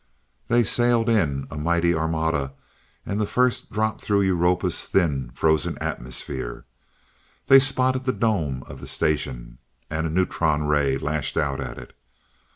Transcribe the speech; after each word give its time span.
They 0.47 0.63
sailed 0.63 1.09
in, 1.09 1.45
a 1.51 1.59
mighty 1.59 1.93
armada, 1.93 2.53
and 3.05 3.21
the 3.21 3.27
first 3.27 3.71
dropped 3.71 4.01
through 4.03 4.21
Europa's 4.23 4.87
thin, 4.87 5.29
frozen 5.35 5.77
atmosphere. 5.77 6.65
They 7.45 7.59
spotted 7.59 8.05
the 8.05 8.11
dome 8.11 8.63
of 8.65 8.79
the 8.79 8.87
station, 8.87 9.59
and 9.91 10.07
a 10.07 10.09
neutron 10.09 10.63
ray 10.63 10.97
lashed 10.97 11.37
out 11.37 11.59
at 11.61 11.77
it. 11.77 11.95